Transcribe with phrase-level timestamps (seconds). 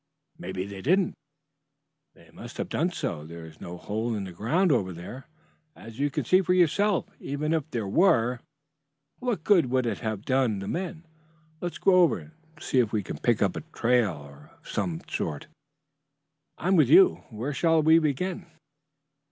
[0.39, 1.13] "Maybe they didn't."
[2.15, 3.23] "They must have done so.
[3.23, 5.27] There is no hole in the ground over there,
[5.75, 7.05] as you can see for yourself.
[7.19, 8.39] Even if there were,
[9.19, 11.05] what good would it have done the men?
[11.61, 15.45] Let's go over and see if we can pick up a trail of some sort."
[16.57, 17.17] "I'm with you.
[17.29, 18.47] Where shall we begin?"